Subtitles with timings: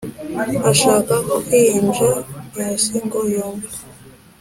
[0.71, 1.13] ashaka
[1.45, 2.09] kwinja
[2.53, 3.69] pasi ngo yumve